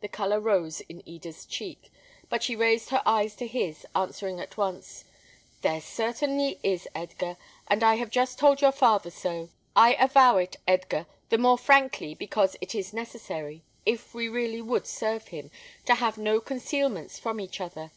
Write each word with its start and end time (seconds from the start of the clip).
The 0.00 0.08
colour 0.08 0.40
rose 0.40 0.80
in 0.80 1.06
Eda's 1.06 1.44
cheek, 1.44 1.92
but 2.30 2.42
she 2.42 2.56
raised 2.56 2.88
her 2.88 3.02
eyes 3.04 3.36
to 3.36 3.46
his, 3.46 3.84
answering 3.94 4.40
at 4.40 4.56
once, 4.56 5.04
"There 5.60 5.82
certainly 5.82 6.58
is, 6.62 6.88
Edgar, 6.94 7.36
and 7.68 7.84
I 7.84 7.96
have 7.96 8.08
just 8.08 8.38
told 8.38 8.62
your 8.62 8.72
father 8.72 9.10
so. 9.10 9.50
I 9.76 9.96
avow 9.96 10.38
it, 10.38 10.56
Edgar, 10.66 11.06
the 11.28 11.36
more 11.36 11.58
frankly, 11.58 12.14
because 12.14 12.56
it 12.62 12.74
is 12.74 12.94
necessary, 12.94 13.62
if 13.84 14.14
we 14.14 14.30
really 14.30 14.62
would 14.62 14.86
serve 14.86 15.28
him, 15.28 15.50
to 15.84 15.96
have 15.96 16.16
no 16.16 16.40
concealments 16.40 17.18
from 17.18 17.38
each 17.38 17.60
other. 17.60 17.90